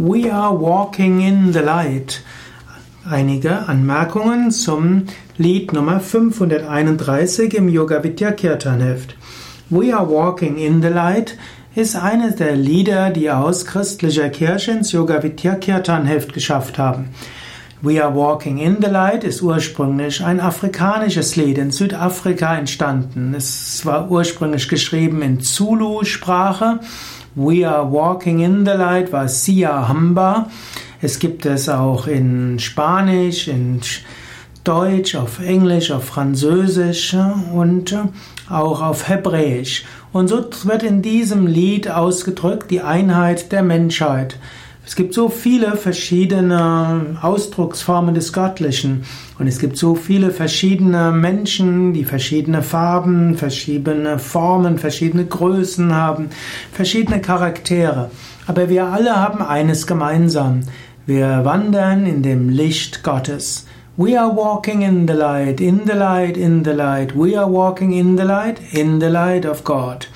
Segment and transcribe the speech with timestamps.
[0.00, 2.22] We are walking in the light.
[3.04, 5.06] Einige Anmerkungen zum
[5.38, 9.16] Lied Nummer 531 im Yoga Vidya Kirtan Heft.
[9.70, 11.36] We are walking in the light
[11.74, 17.08] ist eines der Lieder, die aus christlicher Kirche ins Yoga Vidya Kirtan Heft geschafft haben.
[17.80, 23.34] We Are Walking in the Light ist ursprünglich ein afrikanisches Lied in Südafrika entstanden.
[23.36, 26.80] Es war ursprünglich geschrieben in Zulu-Sprache.
[27.36, 30.50] We Are Walking in the Light war Sia Hamba.
[31.00, 33.80] Es gibt es auch in Spanisch, in
[34.64, 37.16] Deutsch, auf Englisch, auf Französisch
[37.54, 37.96] und
[38.50, 39.84] auch auf Hebräisch.
[40.12, 44.36] Und so wird in diesem Lied ausgedrückt die Einheit der Menschheit.
[44.88, 49.04] Es gibt so viele verschiedene Ausdrucksformen des Göttlichen
[49.38, 56.30] und es gibt so viele verschiedene Menschen, die verschiedene Farben, verschiedene Formen, verschiedene Größen haben,
[56.72, 58.10] verschiedene Charaktere.
[58.46, 60.62] Aber wir alle haben eines gemeinsam.
[61.04, 63.66] Wir wandern in dem Licht Gottes.
[63.98, 67.14] We are walking in the light, in the light, in the light.
[67.14, 70.08] We are walking in the light, in the light of God.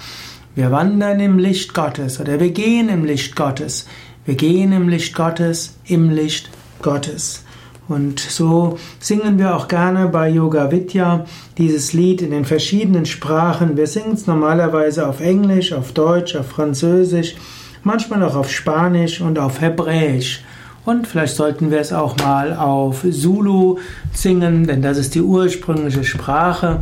[0.54, 3.86] Wir wandern im Licht Gottes oder wir gehen im Licht Gottes.
[4.24, 6.48] Wir gehen im Licht Gottes, im Licht
[6.80, 7.42] Gottes.
[7.88, 11.24] Und so singen wir auch gerne bei Yoga Vidya
[11.58, 13.76] dieses Lied in den verschiedenen Sprachen.
[13.76, 17.34] Wir singen es normalerweise auf Englisch, auf Deutsch, auf Französisch,
[17.82, 20.44] manchmal auch auf Spanisch und auf Hebräisch.
[20.84, 23.78] Und vielleicht sollten wir es auch mal auf Zulu
[24.12, 26.80] singen, denn das ist die ursprüngliche Sprache,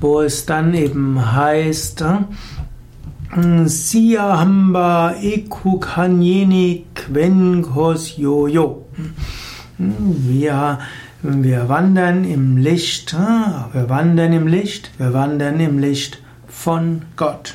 [0.00, 2.04] wo es dann eben heißt,
[3.66, 8.86] Sia hamba ekukanyeni kwenkos yoyo.
[9.78, 10.78] Wir,
[11.22, 17.54] wir wandern im Licht, wir wandern im Licht, wir wandern im Licht von Gott.